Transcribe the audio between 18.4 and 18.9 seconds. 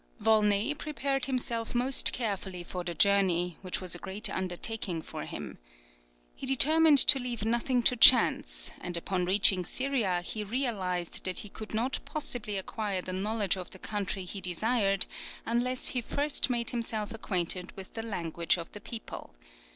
of the